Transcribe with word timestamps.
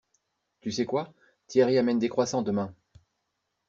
Tu 0.61 0.71
sais 0.71 0.85
quoi? 0.87 1.13
Thierry 1.45 1.77
amène 1.77 1.99
des 1.99 2.09
croissants 2.09 2.41
demain! 2.41 2.73